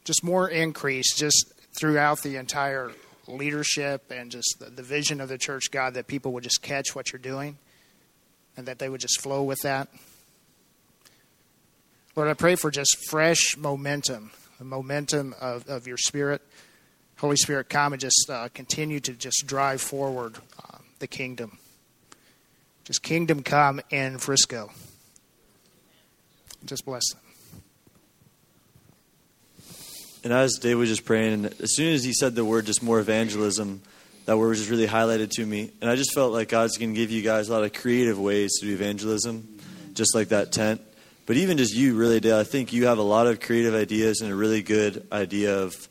[0.05, 2.91] Just more increase, just throughout the entire
[3.27, 6.95] leadership and just the, the vision of the church, God, that people would just catch
[6.95, 7.59] what you're doing
[8.57, 9.89] and that they would just flow with that.
[12.15, 16.43] Lord, I pray for just fresh momentum, the momentum of, of your Spirit.
[17.17, 21.59] Holy Spirit, come and just uh, continue to just drive forward uh, the kingdom.
[22.85, 24.71] Just kingdom come in Frisco.
[26.65, 27.21] Just bless them.
[30.23, 32.85] And as Dave was just praying, and as soon as he said the word just
[32.85, 33.83] more evangelism,
[34.27, 35.73] that word was just really highlighted to me.
[35.81, 38.21] And I just felt like God's going to give you guys a lot of creative
[38.21, 39.59] ways to do evangelism,
[39.95, 40.81] just like that tent.
[41.27, 44.21] But even just you, really, Dale, I think you have a lot of creative ideas
[44.21, 45.89] and a really good idea of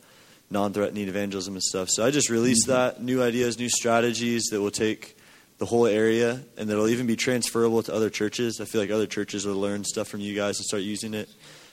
[0.52, 1.90] non threatening evangelism and stuff.
[1.90, 2.98] So I just released mm-hmm.
[2.98, 5.18] that new ideas, new strategies that will take
[5.58, 8.60] the whole area and that'll even be transferable to other churches.
[8.60, 11.30] I feel like other churches will learn stuff from you guys and start using it.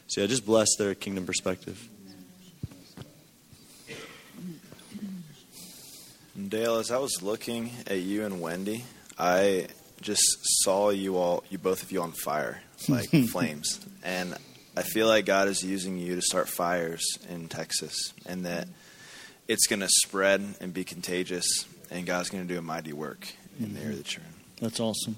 [0.06, 1.88] So yeah, just bless their kingdom perspective.
[6.48, 8.84] Dale, as I was looking at you and Wendy,
[9.18, 9.66] I
[10.00, 10.22] just
[10.62, 13.80] saw you all, you both of you on fire, like flames.
[14.04, 14.36] And
[14.78, 18.68] I feel like God is using you to start fires in Texas and that
[19.48, 23.26] it's going to spread and be contagious, and God's going to do a mighty work
[23.58, 23.74] in mm-hmm.
[23.74, 24.32] the area that you're in.
[24.60, 25.16] That's awesome.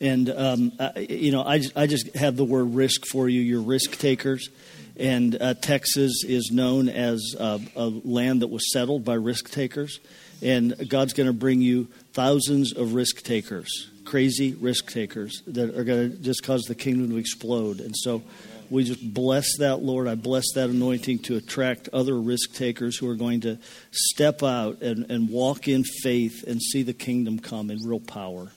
[0.00, 3.40] And, um, I, you know, I, I just have the word risk for you.
[3.40, 4.48] You're risk takers.
[4.96, 9.98] And uh, Texas is known as uh, a land that was settled by risk takers
[10.44, 15.84] and God's going to bring you thousands of risk takers, crazy risk takers that are
[15.84, 17.80] going to just cause the kingdom to explode.
[17.80, 18.22] And so
[18.70, 20.08] We just bless that, Lord.
[20.08, 23.58] I bless that anointing to attract other risk takers who are going to
[23.90, 28.52] step out and, and walk in faith and see the kingdom come in real power.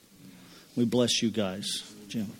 [0.75, 1.83] We bless you guys.
[2.07, 2.31] Jim.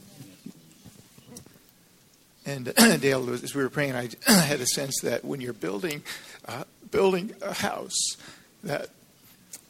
[2.45, 6.03] And Dale, as we were praying, I had a sense that when you're building,
[6.47, 8.15] uh, building a house,
[8.63, 8.89] that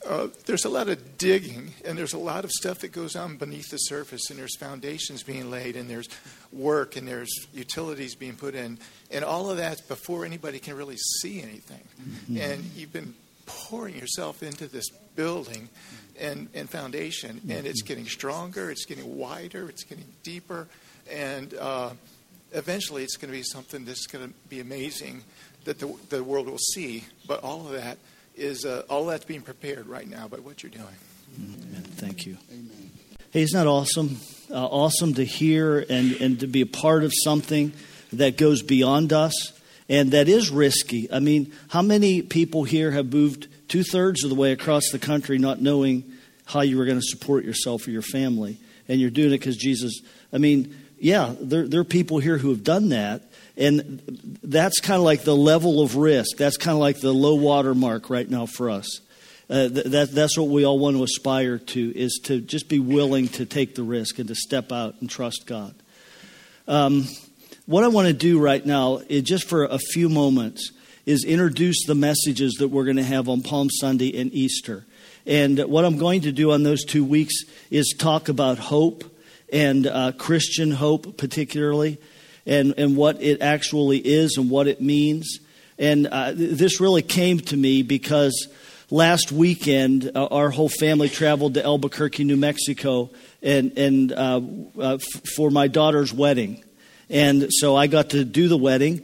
[0.06, 3.38] uh, there's a lot of digging and there's a lot of stuff that goes on
[3.38, 6.08] beneath the surface and there's foundations being laid and there's
[6.52, 8.78] work and there's utilities being put in
[9.12, 12.38] and all of that's before anybody can really see anything mm-hmm.
[12.38, 13.14] and you've been
[13.46, 15.68] pouring yourself into this building
[16.20, 17.88] and, and foundation and it's mm-hmm.
[17.88, 20.68] getting stronger it's getting wider it's getting deeper
[21.12, 21.90] and uh,
[22.54, 25.24] eventually it's going to be something that's going to be amazing
[25.66, 27.98] that the, the world will see but all of that
[28.38, 30.86] is uh, all that's being prepared right now by what you're doing.
[31.38, 31.84] Amen.
[31.96, 32.38] Thank you.
[32.52, 32.92] Amen.
[33.32, 34.18] Hey, isn't that awesome?
[34.50, 37.74] Uh, awesome to hear and, and to be a part of something
[38.14, 39.54] that goes beyond us
[39.90, 41.12] and that is risky.
[41.12, 45.00] I mean, how many people here have moved two thirds of the way across the
[45.00, 46.04] country not knowing
[46.46, 48.58] how you were going to support yourself or your family?
[48.88, 50.00] And you're doing it because Jesus,
[50.32, 53.24] I mean, yeah, there, there are people here who have done that.
[53.58, 54.02] And
[54.44, 56.38] that's kind of like the level of risk.
[56.38, 59.02] That's kind of like the low water mark right now for us.
[59.50, 63.30] Uh, that, that's what we all want to aspire to, is to just be willing
[63.30, 65.74] to take the risk and to step out and trust God.
[66.68, 67.08] Um,
[67.66, 70.72] what I want to do right now, is just for a few moments,
[71.06, 74.86] is introduce the messages that we're going to have on Palm Sunday and Easter.
[75.26, 77.34] And what I'm going to do on those two weeks
[77.72, 79.04] is talk about hope
[79.52, 81.98] and uh, Christian hope, particularly
[82.48, 85.40] and, and what it actually is and what it means.
[85.78, 88.48] And uh, this really came to me because
[88.90, 93.12] last weekend uh, our whole family traveled to Albuquerque, New Mexico,
[93.44, 94.42] and, and uh,
[94.80, 96.64] uh f- for my daughter's wedding.
[97.10, 99.04] And so I got to do the wedding.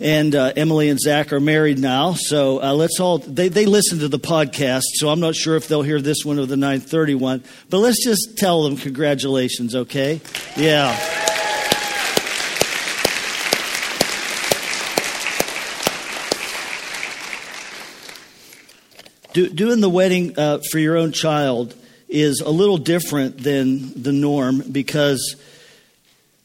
[0.00, 3.18] And uh, Emily and Zach are married now, so uh, let's all.
[3.18, 6.40] They, they listen to the podcast, so I'm not sure if they'll hear this one
[6.40, 7.44] or the 931.
[7.70, 10.20] But let's just tell them congratulations, okay?
[10.56, 11.23] Yeah.
[19.34, 21.74] Do, doing the wedding uh, for your own child
[22.08, 25.34] is a little different than the norm because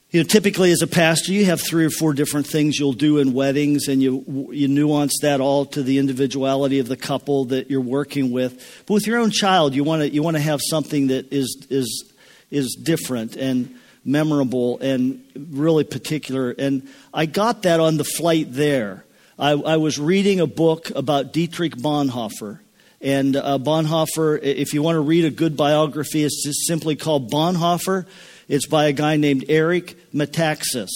[0.10, 3.20] you know typically as a pastor you have three or four different things you'll do
[3.20, 7.70] in weddings and you you nuance that all to the individuality of the couple that
[7.70, 8.84] you're working with.
[8.88, 11.68] But with your own child you want to you want to have something that is
[11.70, 12.12] is
[12.50, 16.56] is different and memorable and really particular.
[16.58, 19.06] And I got that on the flight there.
[19.38, 22.62] I, I was reading a book about Dietrich Bonhoeffer
[23.02, 27.32] and uh, Bonhoeffer, if you want to read a good biography, it's just simply called
[27.32, 28.06] Bonhoeffer.
[28.48, 30.90] It's by a guy named Eric Metaxas.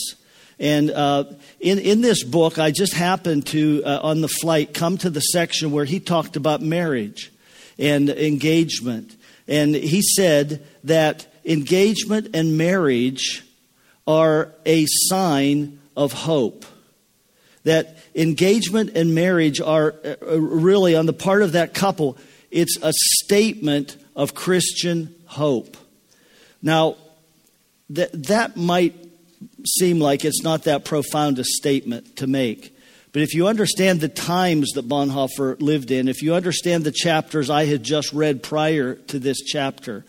[0.59, 1.25] And uh,
[1.59, 5.21] in, in this book, I just happened to, uh, on the flight, come to the
[5.21, 7.31] section where he talked about marriage
[7.79, 9.15] and engagement.
[9.47, 13.43] And he said that engagement and marriage
[14.05, 16.65] are a sign of hope
[17.63, 22.17] that engagement and marriage are uh, really on the part of that couple,
[22.52, 25.78] it's a statement of Christian hope.
[26.62, 26.97] Now,
[27.89, 28.95] that, that might
[29.65, 32.76] seem like it's not that profound a statement to make.
[33.12, 37.49] But if you understand the times that Bonhoeffer lived in, if you understand the chapters
[37.49, 40.04] I had just read prior to this chapter,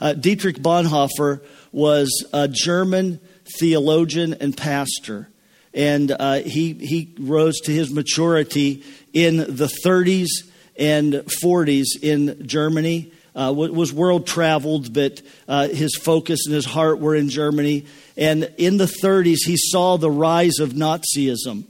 [0.00, 1.40] uh, Dietrich Bonhoeffer
[1.72, 3.20] was a German
[3.58, 5.28] theologian and pastor
[5.74, 8.82] and uh, he, he rose to his maturity
[9.12, 10.28] in the 30s
[10.76, 13.12] and 40s in Germany.
[13.34, 17.86] Uh, was world traveled, but uh, his focus and his heart were in Germany.
[18.14, 21.64] And in the 30s, he saw the rise of Nazism.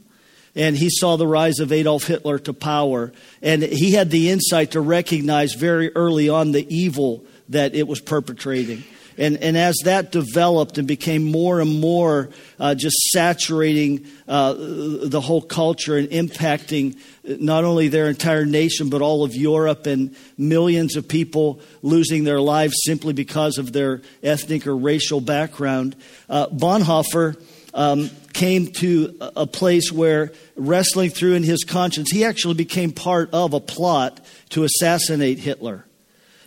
[0.55, 3.13] And he saw the rise of Adolf Hitler to power.
[3.41, 8.01] And he had the insight to recognize very early on the evil that it was
[8.01, 8.83] perpetrating.
[9.17, 15.21] And, and as that developed and became more and more uh, just saturating uh, the
[15.21, 20.95] whole culture and impacting not only their entire nation, but all of Europe and millions
[20.95, 25.95] of people losing their lives simply because of their ethnic or racial background,
[26.29, 27.37] uh, Bonhoeffer
[27.73, 33.29] um, came to a place where, wrestling through in his conscience, he actually became part
[33.33, 35.85] of a plot to assassinate Hitler.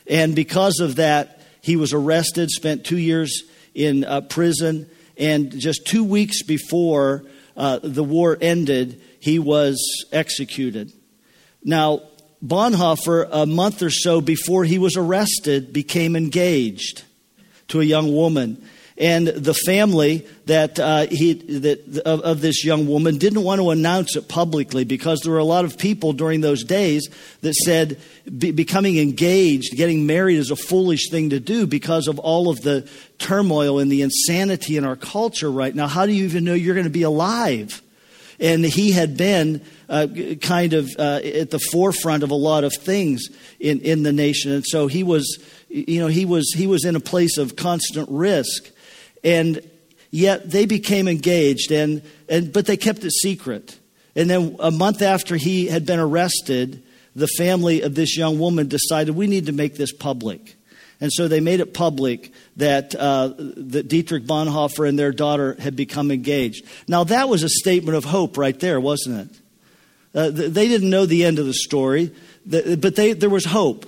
[0.07, 1.36] And because of that,
[1.67, 3.43] he was arrested, spent two years
[3.75, 7.25] in uh, prison, and just two weeks before
[7.57, 9.77] uh, the war ended, he was
[10.13, 10.93] executed.
[11.65, 12.03] Now,
[12.41, 17.03] Bonhoeffer, a month or so before he was arrested, became engaged
[17.67, 18.65] to a young woman.
[18.99, 23.71] And the family that uh, he that of, of, this young woman didn't want to
[23.71, 27.09] announce it publicly because there were a lot of people during those days
[27.43, 28.01] that said
[28.39, 32.63] be, becoming engaged, getting married is a foolish thing to do because of all of
[32.63, 35.89] the turmoil and the insanity in our culture right now.
[35.89, 37.83] How do you even know you're going to be alive?
[38.41, 40.07] And he had been uh,
[40.41, 43.29] kind of uh, at the forefront of a lot of things
[43.61, 46.97] in, in the nation, and so he was, you know, he was he was in
[46.97, 48.71] a place of constant risk.
[49.25, 49.69] And
[50.11, 53.79] yet they became engaged, and, and, but they kept it secret.
[54.15, 56.83] And then a month after he had been arrested,
[57.15, 60.55] the family of this young woman decided we need to make this public.
[61.01, 65.77] And so they made it public that, uh, that Dietrich Bonhoeffer and their daughter had
[65.77, 66.65] become engaged.
[66.89, 69.41] Now, that was a statement of hope right there, wasn't it?
[70.15, 72.11] Uh, they didn't know the end of the story,
[72.47, 73.85] but they, there was hope.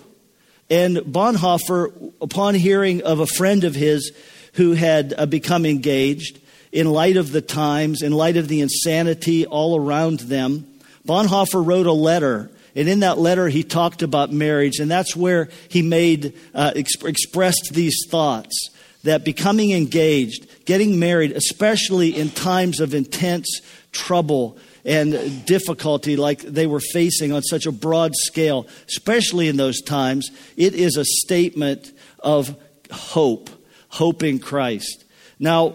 [0.68, 4.12] And Bonhoeffer, upon hearing of a friend of his
[4.58, 6.40] who had uh, become engaged
[6.72, 10.66] in light of the times, in light of the insanity all around them.
[11.06, 15.48] Bonhoeffer wrote a letter, and in that letter he talked about marriage, and that's where
[15.68, 18.70] he made uh, exp- expressed these thoughts
[19.04, 23.60] that becoming engaged, getting married, especially in times of intense
[23.92, 29.80] trouble and difficulty like they were facing on such a broad scale, especially in those
[29.80, 32.56] times, it is a statement of
[32.90, 33.50] hope
[33.88, 35.04] hope in Christ.
[35.38, 35.74] Now,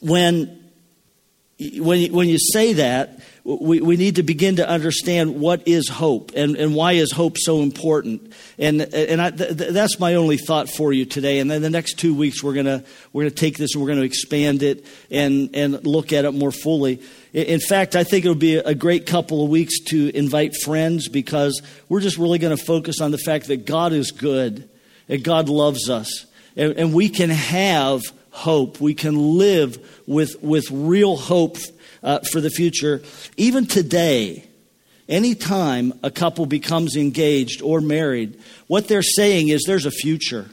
[0.00, 0.70] when,
[1.58, 6.32] when, when you say that, we, we need to begin to understand what is hope
[6.34, 8.32] and, and why is hope so important.
[8.58, 11.38] And, and I, th- that's my only thought for you today.
[11.38, 14.00] And then the next two weeks, we're going we're gonna take this and we're going
[14.00, 17.00] to expand it and, and look at it more fully.
[17.32, 21.08] In fact, I think it would be a great couple of weeks to invite friends
[21.08, 24.68] because we're just really going to focus on the fact that God is good
[25.08, 26.25] and God loves us
[26.56, 28.80] and, and we can have hope.
[28.80, 31.56] We can live with, with real hope
[32.02, 33.02] uh, for the future.
[33.36, 34.44] Even today,
[35.08, 40.46] anytime a couple becomes engaged or married, what they're saying is there's a future.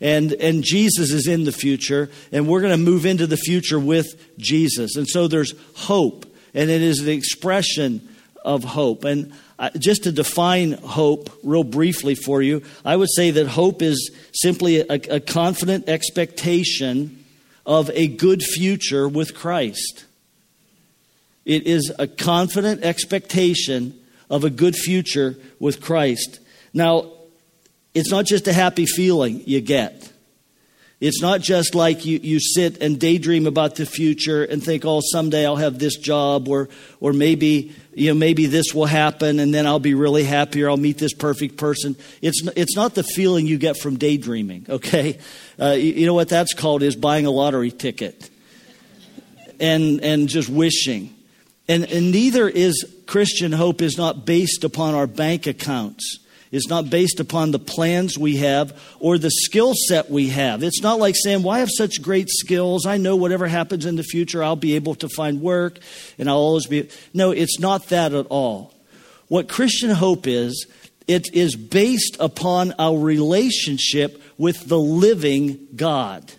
[0.00, 3.80] And, and Jesus is in the future, and we're going to move into the future
[3.80, 4.94] with Jesus.
[4.94, 6.24] And so there's hope,
[6.54, 8.08] and it is an expression
[8.44, 9.02] of hope.
[9.02, 13.82] And Uh, just to define hope real briefly for you, I would say that hope
[13.82, 17.24] is simply a, a confident expectation
[17.66, 20.04] of a good future with Christ.
[21.44, 23.98] It is a confident expectation
[24.30, 26.38] of a good future with Christ.
[26.72, 27.10] Now,
[27.94, 30.12] it's not just a happy feeling you get.
[31.00, 35.00] It's not just like you, you sit and daydream about the future and think, oh,
[35.12, 39.54] someday I'll have this job or, or maybe, you know, maybe this will happen and
[39.54, 41.94] then I'll be really happy or I'll meet this perfect person.
[42.20, 45.18] It's, it's not the feeling you get from daydreaming, okay?
[45.60, 48.28] Uh, you, you know what that's called is buying a lottery ticket
[49.60, 51.14] and, and just wishing.
[51.68, 56.18] And, and neither is Christian hope is not based upon our bank accounts
[56.50, 60.62] is not based upon the plans we have or the skill set we have.
[60.62, 62.86] It's not like saying, Well, I have such great skills.
[62.86, 65.78] I know whatever happens in the future, I'll be able to find work
[66.18, 66.88] and I'll always be.
[67.12, 68.74] No, it's not that at all.
[69.28, 70.66] What Christian hope is,
[71.06, 76.30] it is based upon our relationship with the living God.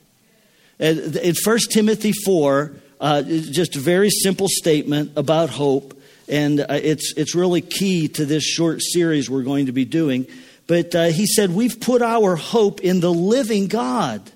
[0.80, 5.99] In 1 Timothy 4, uh, just a very simple statement about hope
[6.30, 10.28] and uh, it's, it's really key to this short series we're going to be doing.
[10.68, 14.32] But uh, he said, We've put our hope in the living God,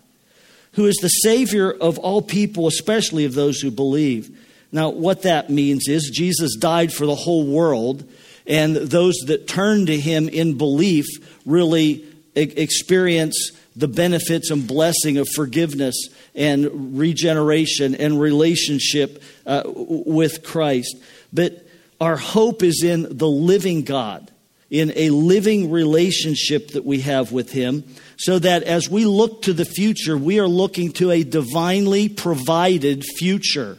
[0.74, 4.38] who is the Savior of all people, especially of those who believe.
[4.72, 8.04] Now, what that means is Jesus died for the whole world,
[8.48, 11.06] and those that turn to him in belief
[11.46, 12.04] really
[12.36, 20.96] experience the benefits and blessing of forgiveness and regeneration and relationship uh, with Christ.
[21.32, 21.63] But
[22.04, 24.30] our hope is in the living God,
[24.70, 27.86] in a living relationship that we have with Him,
[28.18, 33.06] so that as we look to the future, we are looking to a divinely provided
[33.16, 33.78] future.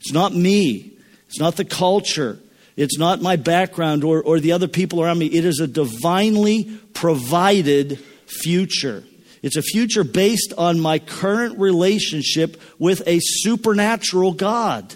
[0.00, 0.92] It's not me,
[1.26, 2.38] it's not the culture,
[2.78, 5.26] it's not my background or, or the other people around me.
[5.26, 6.64] It is a divinely
[6.94, 9.04] provided future.
[9.42, 14.94] It's a future based on my current relationship with a supernatural God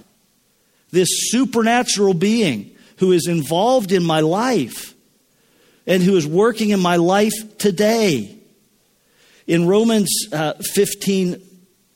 [0.93, 4.95] this supernatural being who is involved in my life
[5.87, 8.39] and who is working in my life today.
[9.47, 11.49] In Romans uh, 15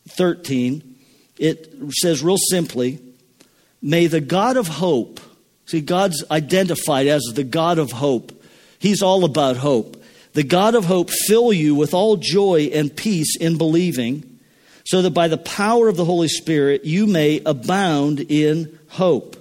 [0.08, 0.96] 13,
[1.38, 3.00] it says real simply,
[3.82, 5.20] May the God of hope,
[5.66, 8.32] see, God's identified as the God of hope.
[8.78, 10.02] He's all about hope.
[10.32, 14.38] The God of hope fill you with all joy and peace in believing
[14.84, 19.36] so that by the power of the Holy Spirit you may abound in hope.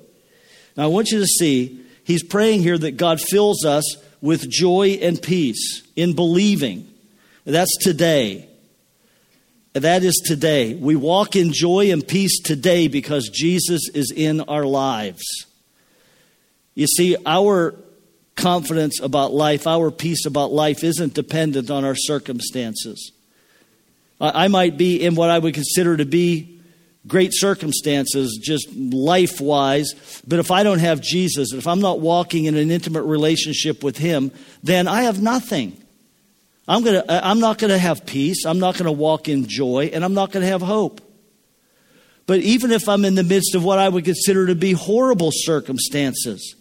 [0.77, 4.99] Now, I want you to see, he's praying here that God fills us with joy
[5.01, 6.87] and peace in believing.
[7.45, 8.49] That's today.
[9.73, 10.73] That is today.
[10.73, 15.45] We walk in joy and peace today because Jesus is in our lives.
[16.75, 17.75] You see, our
[18.35, 23.11] confidence about life, our peace about life, isn't dependent on our circumstances.
[24.19, 26.54] I might be in what I would consider to be
[27.07, 29.93] great circumstances, just life wise,
[30.27, 33.97] but if I don't have Jesus, if I'm not walking in an intimate relationship with
[33.97, 34.31] Him,
[34.63, 35.81] then I have nothing.
[36.67, 39.91] I'm, gonna, I'm not going to have peace, I'm not going to walk in joy,
[39.93, 41.01] and I'm not going to have hope.
[42.27, 45.29] But even if I'm in the midst of what I would consider to be horrible
[45.31, 46.55] circumstances,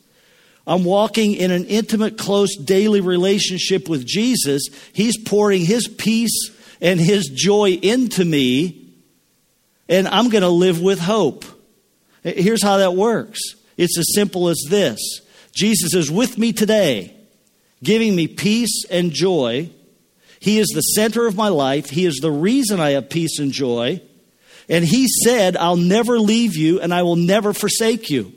[0.67, 4.69] I'm walking in an intimate, close, daily relationship with Jesus.
[4.93, 8.84] He's pouring His peace and His joy into me,
[9.89, 11.45] and I'm going to live with hope.
[12.23, 13.41] Here's how that works
[13.77, 14.99] it's as simple as this
[15.55, 17.17] Jesus is with me today,
[17.83, 19.71] giving me peace and joy.
[20.41, 23.53] He is the center of my life, He is the reason I have peace and
[23.53, 24.01] joy.
[24.69, 28.33] And He said, I'll never leave you and I will never forsake you.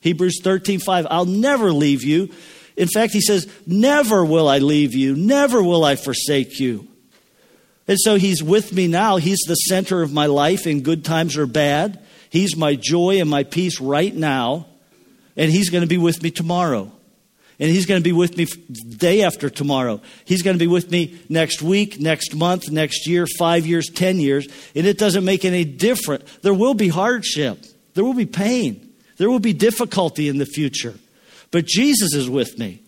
[0.00, 1.06] Hebrews 13, 5.
[1.10, 2.30] I'll never leave you.
[2.76, 6.86] In fact, he says, Never will I leave you, never will I forsake you.
[7.88, 9.16] And so he's with me now.
[9.16, 12.02] He's the center of my life in good times or bad.
[12.30, 14.66] He's my joy and my peace right now.
[15.36, 16.90] And he's going to be with me tomorrow.
[17.58, 20.02] And he's going to be with me day after tomorrow.
[20.24, 24.18] He's going to be with me next week, next month, next year, five years, ten
[24.18, 24.46] years.
[24.74, 26.24] And it doesn't make any difference.
[26.42, 27.64] There will be hardship,
[27.94, 28.82] there will be pain.
[29.16, 30.94] There will be difficulty in the future.
[31.50, 32.82] But Jesus is with me.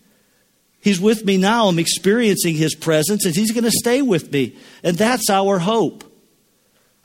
[0.81, 1.67] He's with me now.
[1.67, 4.55] I'm experiencing His presence, and He's going to stay with me.
[4.83, 6.03] And that's our hope.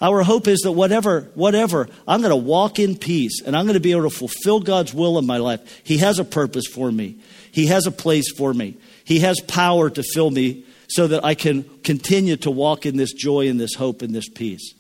[0.01, 3.75] Our hope is that whatever, whatever, I'm going to walk in peace and I'm going
[3.75, 5.83] to be able to fulfill God's will in my life.
[5.85, 7.17] He has a purpose for me,
[7.53, 11.35] He has a place for me, He has power to fill me so that I
[11.35, 14.75] can continue to walk in this joy and this hope and this peace.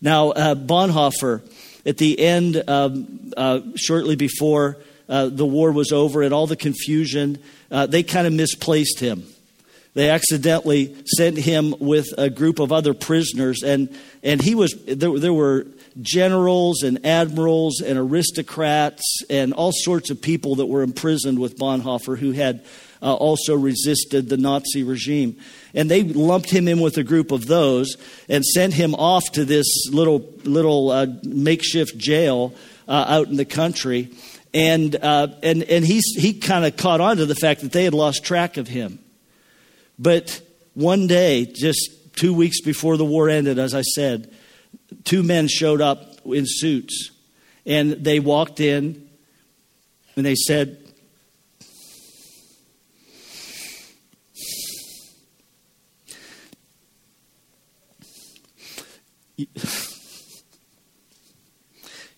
[0.00, 1.42] Now, uh, Bonhoeffer
[1.86, 4.78] at the end, um, uh, shortly before
[5.08, 7.38] uh, the war was over and all the confusion,
[7.70, 9.24] uh, they kind of misplaced him.
[9.94, 13.88] They accidentally sent him with a group of other prisoners, and,
[14.22, 15.66] and he was there, there were
[16.02, 22.18] generals and admirals and aristocrats and all sorts of people that were imprisoned with Bonhoeffer
[22.18, 22.64] who had
[23.02, 25.36] uh, also resisted the Nazi regime.
[25.74, 27.96] And they lumped him in with a group of those
[28.28, 32.54] and sent him off to this little, little uh, makeshift jail
[32.88, 34.10] uh, out in the country.
[34.54, 37.84] And, uh, and, and he's, he kind of caught on to the fact that they
[37.84, 38.98] had lost track of him.
[39.98, 40.40] But
[40.74, 44.32] one day, just two weeks before the war ended, as I said,
[45.04, 47.10] two men showed up in suits.
[47.64, 49.08] And they walked in
[50.16, 50.78] and they said,
[59.36, 59.46] you,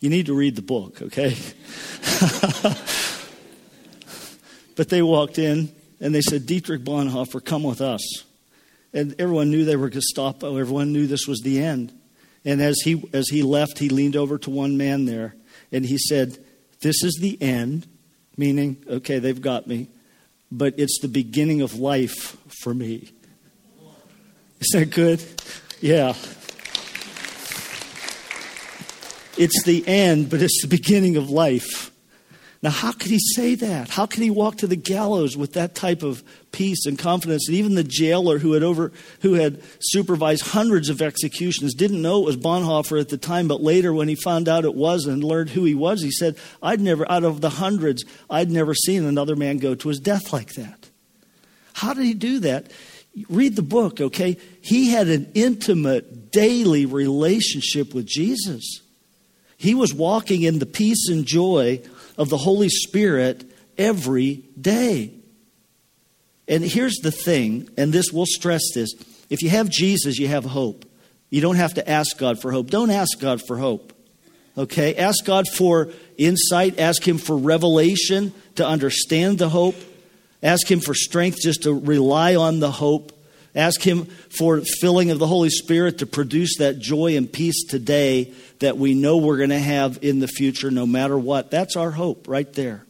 [0.10, 1.36] need to read the book, okay?
[4.76, 8.24] but they walked in and they said, Dietrich Bonhoeffer, come with us.
[8.92, 10.56] And everyone knew they were Gestapo.
[10.56, 11.92] Everyone knew this was the end.
[12.44, 15.34] And as he, as he left, he leaned over to one man there
[15.72, 16.38] and he said,
[16.80, 17.86] This is the end,
[18.36, 19.88] meaning, okay, they've got me,
[20.50, 23.10] but it's the beginning of life for me.
[24.60, 25.22] Is that good?
[25.80, 26.14] Yeah.
[29.36, 31.92] It's the end, but it's the beginning of life.
[32.60, 33.88] Now, how could he say that?
[33.88, 37.46] How could he walk to the gallows with that type of peace and confidence?
[37.46, 38.90] And even the jailer who had over,
[39.20, 43.62] who had supervised hundreds of executions didn't know it was Bonhoeffer at the time, but
[43.62, 46.80] later when he found out it was and learned who he was, he said, "I'd
[46.80, 50.54] never, out of the hundreds, I'd never seen another man go to his death like
[50.54, 50.88] that."
[51.74, 52.72] How did he do that?
[53.28, 54.36] Read the book, okay?
[54.60, 58.80] He had an intimate, daily relationship with Jesus.
[59.56, 61.82] He was walking in the peace and joy
[62.18, 65.14] of the Holy Spirit every day.
[66.46, 68.92] And here's the thing, and this will stress this
[69.30, 70.84] if you have Jesus, you have hope.
[71.30, 72.70] You don't have to ask God for hope.
[72.70, 73.92] Don't ask God for hope.
[74.56, 74.96] Okay?
[74.96, 79.76] Ask God for insight, ask Him for revelation to understand the hope,
[80.42, 83.12] ask Him for strength just to rely on the hope.
[83.58, 88.32] Ask Him for filling of the Holy Spirit to produce that joy and peace today
[88.60, 91.50] that we know we're going to have in the future no matter what.
[91.50, 92.86] That's our hope right there.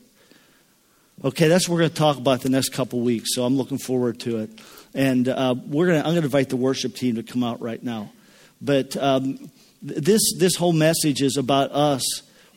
[1.24, 3.78] Okay, that's what we're going to talk about the next couple weeks, so I'm looking
[3.78, 4.50] forward to it.
[4.94, 7.62] And uh, we're going to, I'm going to invite the worship team to come out
[7.62, 8.12] right now.
[8.60, 9.50] But um,
[9.80, 12.04] this, this whole message is about us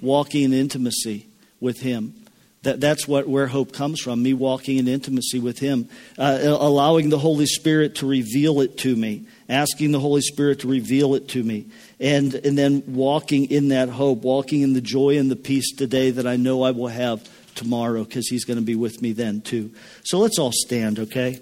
[0.02, 1.28] walking in intimacy
[1.62, 2.21] with Him.
[2.64, 4.22] That, that's what where hope comes from.
[4.22, 5.90] Me walking in intimacy with Him,
[6.20, 10.68] uh, allowing the Holy Spirit to reveal it to me, asking the Holy Spirit to
[10.68, 11.66] reveal it to me,
[12.00, 16.12] and and then walking in that hope, walking in the joy and the peace today
[16.12, 19.42] that I know I will have tomorrow because He's going to be with me then
[19.42, 19.72] too.
[20.04, 21.40] So let's all stand, okay?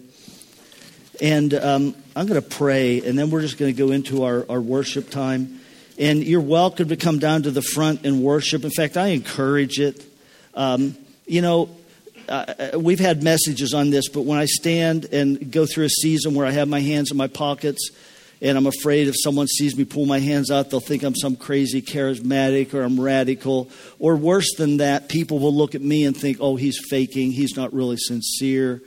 [1.22, 4.45] And um, I'm going to pray, and then we're just going to go into our,
[4.49, 5.59] our worship time.
[5.97, 8.63] And you're welcome to come down to the front and worship.
[8.63, 10.01] In fact, I encourage it.
[10.53, 10.95] Um,
[11.30, 11.69] you know,
[12.27, 15.89] uh, uh, we've had messages on this, but when I stand and go through a
[15.89, 17.91] season where I have my hands in my pockets
[18.41, 21.36] and I'm afraid if someone sees me pull my hands out, they'll think I'm some
[21.36, 23.69] crazy charismatic or I'm radical.
[23.99, 27.55] Or worse than that, people will look at me and think, oh, he's faking, he's
[27.55, 28.82] not really sincere.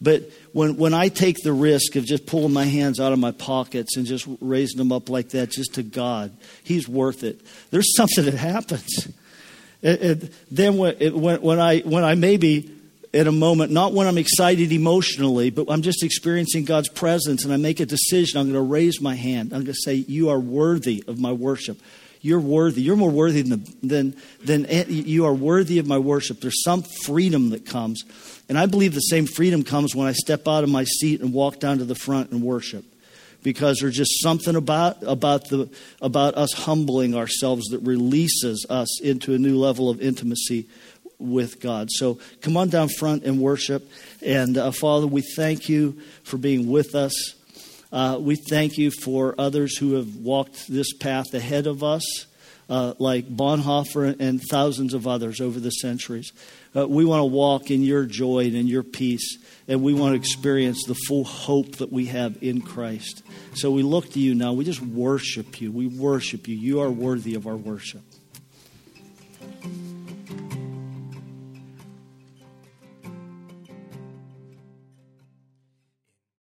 [0.00, 3.30] But when, when I take the risk of just pulling my hands out of my
[3.30, 6.32] pockets and just raising them up like that just to God,
[6.62, 7.40] He's worth it.
[7.70, 9.08] There's something that happens.
[9.84, 12.70] It, it, then when, it, when, when, I, when I maybe
[13.12, 17.52] in a moment, not when I'm excited emotionally, but I'm just experiencing God's presence and
[17.52, 19.52] I make a decision, I'm going to raise my hand.
[19.52, 21.78] I'm going to say, You are worthy of my worship.
[22.22, 22.80] You're worthy.
[22.80, 26.40] You're more worthy than, than, than you are worthy of my worship.
[26.40, 28.02] There's some freedom that comes.
[28.48, 31.34] And I believe the same freedom comes when I step out of my seat and
[31.34, 32.86] walk down to the front and worship
[33.44, 35.70] because there's just something about about the
[36.02, 40.66] about us humbling ourselves that releases us into a new level of intimacy
[41.20, 41.88] with God.
[41.92, 43.88] So come on down front and worship.
[44.20, 47.34] And uh, Father, we thank you for being with us.
[47.92, 52.26] Uh, we thank you for others who have walked this path ahead of us,
[52.68, 56.32] uh, like Bonhoeffer and thousands of others over the centuries.
[56.74, 60.12] Uh, we want to walk in your joy and in your peace and we want
[60.12, 63.22] to experience the full hope that we have in Christ.
[63.54, 64.52] So we look to you now.
[64.52, 65.72] We just worship you.
[65.72, 66.56] We worship you.
[66.56, 68.02] You are worthy of our worship.